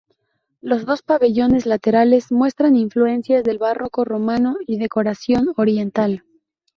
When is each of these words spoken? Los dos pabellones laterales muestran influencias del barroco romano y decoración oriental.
Los 0.61 0.87
dos 0.87 1.03
pabellones 1.03 1.67
laterales 1.67 2.31
muestran 2.31 2.75
influencias 2.75 3.43
del 3.43 3.59
barroco 3.59 4.03
romano 4.03 4.55
y 4.65 4.79
decoración 4.79 5.53
oriental. 5.57 6.23